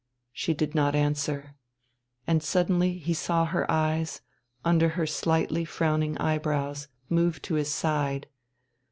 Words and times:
She 0.33 0.55
did 0.55 0.73
not 0.73 0.95
answer. 0.95 1.53
And 2.25 2.41
suddenly 2.41 2.97
he 2.97 3.13
saw 3.13 3.45
her 3.45 3.69
eyes, 3.69 4.21
under 4.65 4.89
her 4.97 5.05
slightly 5.05 5.63
frowning 5.63 6.17
eye 6.17 6.39
brows, 6.39 6.87
move 7.07 7.39
to 7.43 7.53
his 7.53 7.71
side. 7.71 8.25